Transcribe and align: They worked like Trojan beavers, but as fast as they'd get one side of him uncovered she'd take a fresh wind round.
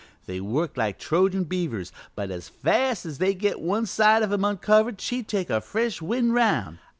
They 0.25 0.41
worked 0.41 0.77
like 0.77 0.97
Trojan 0.97 1.43
beavers, 1.43 1.91
but 2.15 2.31
as 2.31 2.49
fast 2.49 3.05
as 3.05 3.19
they'd 3.19 3.35
get 3.37 3.61
one 3.61 3.85
side 3.85 4.23
of 4.23 4.31
him 4.33 4.43
uncovered 4.43 4.99
she'd 4.99 5.27
take 5.27 5.51
a 5.51 5.61
fresh 5.61 6.01
wind 6.01 6.33
round. 6.33 6.79